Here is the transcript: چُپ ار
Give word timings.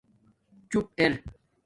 چُپ 0.69 0.85
ار 1.05 1.13